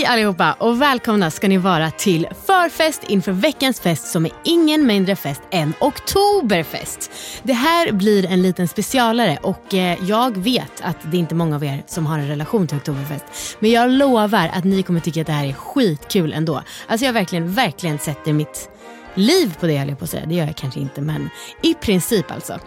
[0.00, 4.86] Hej allihopa och välkomna ska ni vara till förfest inför veckans fest som är ingen
[4.86, 7.10] mindre fest än Oktoberfest.
[7.42, 11.56] Det här blir en liten specialare och eh, jag vet att det är inte många
[11.56, 13.24] av er som har en relation till Oktoberfest.
[13.58, 16.62] Men jag lovar att ni kommer tycka att det här är skitkul ändå.
[16.86, 18.70] Alltså jag har verkligen, verkligen sätter mitt
[19.14, 20.26] liv på det höll jag på att säga.
[20.26, 21.30] Det gör jag kanske inte men
[21.62, 22.58] i princip alltså.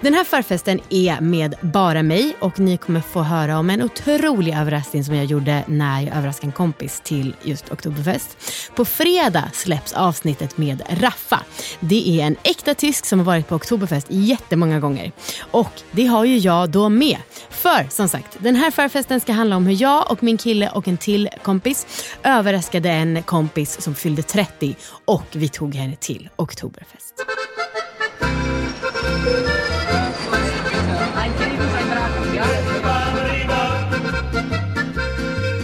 [0.00, 4.54] Den här förfesten är med bara mig och ni kommer få höra om en otrolig
[4.54, 8.36] överraskning som jag gjorde när jag överraskade en kompis till just Oktoberfest.
[8.76, 11.40] På fredag släpps avsnittet med Raffa.
[11.80, 15.12] Det är en äkta tysk som har varit på Oktoberfest jättemånga gånger.
[15.50, 17.16] Och det har ju jag då med.
[17.50, 20.88] För som sagt, den här förfesten ska handla om hur jag och min kille och
[20.88, 21.86] en till kompis
[22.22, 27.14] överraskade en kompis som fyllde 30 och vi tog henne till Oktoberfest.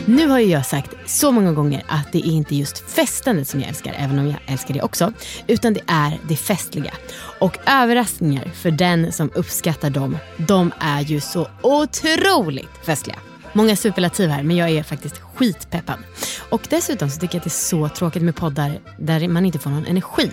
[0.09, 3.61] Nu har ju jag sagt så många gånger att det är inte just festandet som
[3.61, 5.13] jag älskar, även om jag älskar det också,
[5.47, 6.95] utan det är det festliga.
[7.39, 13.17] Och överraskningar för den som uppskattar dem, de är ju så otroligt festliga.
[13.53, 15.99] Många superlativ här, men jag är faktiskt skitpeppad.
[16.51, 19.59] Och dessutom så tycker jag att det är så tråkigt med poddar där man inte
[19.59, 20.31] får någon energi.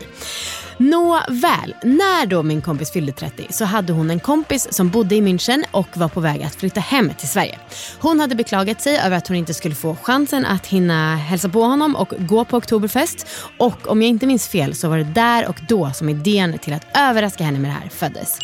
[0.78, 5.22] Nåväl, när då min kompis fyllde 30 så hade hon en kompis som bodde i
[5.22, 7.59] München och var på väg att flytta hem till Sverige.
[8.00, 11.62] Hon hade beklagat sig över att hon inte skulle få chansen att hinna hälsa på
[11.62, 13.28] honom och gå på Oktoberfest.
[13.59, 16.74] Och om jag inte minns fel så var det där och då som idén till
[16.74, 18.38] att överraska henne med det här föddes.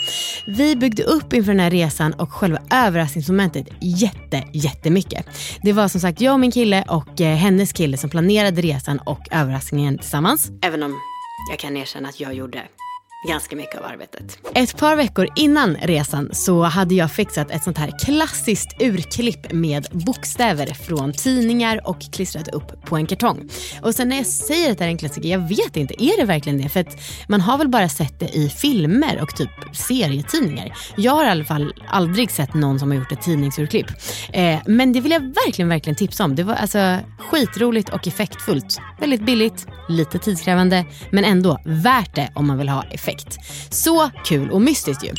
[0.46, 5.25] Vi byggde upp inför den här resan och själva överraskningsmomentet jätte, jättemycket.
[5.62, 9.00] Det var som sagt jag och min kille och eh, hennes kille som planerade resan
[9.00, 10.52] och överraskningen tillsammans.
[10.62, 10.96] Även om
[11.50, 12.62] jag kan erkänna att jag gjorde
[13.28, 14.38] ganska mycket av arbetet.
[14.56, 19.88] Ett par veckor innan resan så hade jag fixat ett sånt här klassiskt urklipp med
[19.91, 23.50] bokstäver från tidningar och klistrat upp på en kartong.
[23.81, 26.25] Och sen när jag säger att det är en klassiker, jag vet inte, är det
[26.25, 26.69] verkligen det?
[26.69, 30.78] För att man har väl bara sett det i filmer och typ serietidningar.
[30.97, 33.88] Jag har i alla fall aldrig sett någon som har gjort ett tidningsurklipp.
[34.34, 36.36] Eh, men det vill jag verkligen, verkligen tipsa om.
[36.36, 38.80] Det var alltså skitroligt och effektfullt.
[39.00, 43.09] Väldigt billigt, lite tidskrävande, men ändå värt det om man vill ha effekt.
[43.70, 45.09] Så kul och mystiskt ju.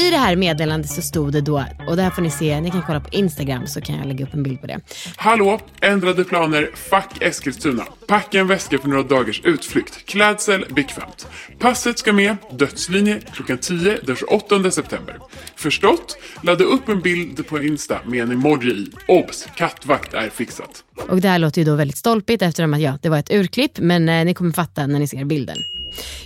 [0.00, 2.70] I det här meddelandet så stod det då, och det här får ni se, ni
[2.70, 4.80] kan kolla på Instagram så kan jag lägga upp en bild på det.
[5.16, 5.60] Hallå!
[5.80, 6.70] Ändrade planer.
[6.74, 7.84] fuck Eskilstuna.
[8.06, 10.06] Packa en väska för några dagars utflykt.
[10.06, 11.26] Klädsel bekvämt.
[11.58, 12.36] Passet ska med.
[12.52, 15.18] Dödslinje klockan 10 den 28 september.
[15.56, 16.18] Förstått?
[16.42, 18.90] Ladda upp en bild på Insta med en emoji i.
[19.08, 19.48] Obs!
[19.56, 20.85] Kattvakt är fixat.
[21.08, 23.78] Och det här låter ju då väldigt stolpigt eftersom att ja, det var ett urklipp,
[23.78, 25.64] men eh, ni kommer fatta när ni ser bilden.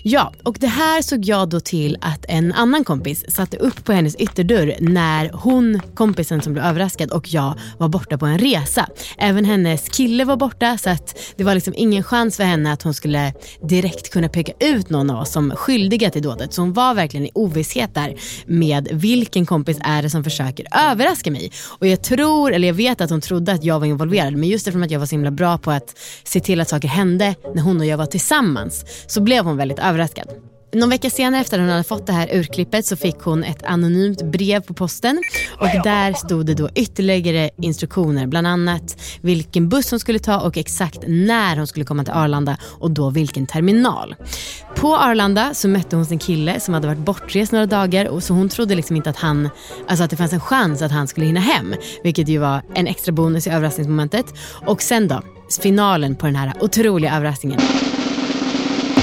[0.03, 3.93] Ja, och det här såg jag då till att en annan kompis satte upp på
[3.93, 8.89] hennes ytterdörr när hon, kompisen som blev överraskad och jag var borta på en resa.
[9.19, 12.83] Även hennes kille var borta så att det var liksom ingen chans för henne att
[12.83, 16.55] hon skulle direkt kunna peka ut någon av oss som skyldiga till dådet.
[16.55, 18.15] Så hon var verkligen i ovisshet där
[18.47, 21.53] med vilken kompis är det som försöker överraska mig.
[21.79, 24.60] Och jag tror, eller jag vet att hon trodde att jag var involverad men just
[24.69, 27.63] eftersom att jag var så himla bra på att se till att saker hände när
[27.63, 30.29] hon och jag var tillsammans så blev hon väldigt överraskad.
[30.73, 33.63] Någon vecka senare efter att hon hade fått det här urklippet så fick hon ett
[33.63, 35.23] anonymt brev på posten
[35.61, 40.57] och där stod det då ytterligare instruktioner, bland annat vilken buss hon skulle ta och
[40.57, 44.15] exakt när hon skulle komma till Arlanda och då vilken terminal.
[44.77, 48.35] På Arlanda så mötte hon sin kille som hade varit bortrest några dagar och så
[48.35, 49.51] hon trodde liksom inte att han,
[49.89, 52.87] alltså att det fanns en chans att han skulle hinna hem, vilket ju var en
[52.87, 54.27] extra bonus i överraskningsmomentet.
[54.67, 55.23] Och sen då,
[55.63, 57.61] finalen på den här otroliga överraskningen.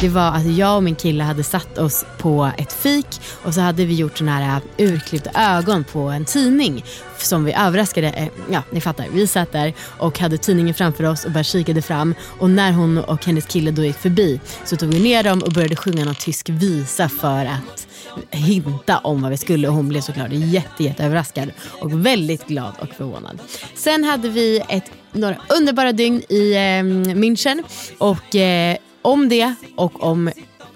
[0.02, 3.08] Det var att jag och min kille hade satt oss på ett fik
[3.44, 6.86] och så hade vi gjort såna här äh, urklippta ögon på en tidning
[7.18, 8.08] som vi överraskade.
[8.08, 9.06] Eh, ja, ni fattar.
[9.14, 12.98] Vi satt där och hade tidningen framför oss och bara kikade fram och när hon
[12.98, 16.16] och hennes kille då gick förbi så tog vi ner dem och började sjunga någon
[16.16, 17.88] tysk visa för att
[18.30, 21.52] hinta om vad vi skulle och hon blev såklart jätte, jätte överraskad
[21.82, 23.40] och väldigt glad och förvånad.
[23.76, 26.84] Sen hade vi ett, några underbara dygn i eh,
[27.16, 27.64] München
[27.98, 30.32] och eh, om det och om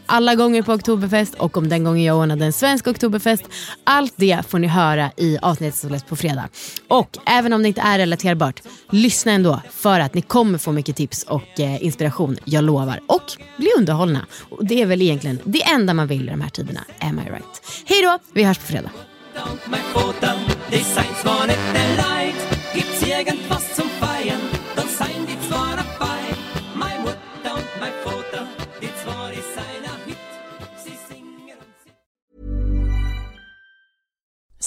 [0.06, 3.44] alla gånger på Oktoberfest och om den gången jag ordnade en svensk Oktoberfest.
[3.84, 6.50] Allt det får ni höra i avsnittet som släpps på fredag.
[6.88, 10.96] Och även om det inte är relaterbart, lyssna ändå för att ni kommer få mycket
[10.96, 13.00] tips och eh, inspiration, jag lovar.
[13.08, 14.26] Och bli underhållna.
[14.50, 17.30] Och det är väl egentligen det enda man vill i de här tiderna, am I
[17.30, 17.84] right?
[17.86, 18.92] Hej då, vi hörs på fredag.